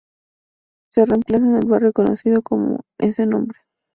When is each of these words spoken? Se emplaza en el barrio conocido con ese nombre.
Se 0.91 1.01
emplaza 1.01 1.45
en 1.45 1.57
el 1.57 1.67
barrio 1.67 1.93
conocido 1.93 2.41
con 2.41 2.79
ese 2.97 3.27
nombre. 3.27 3.59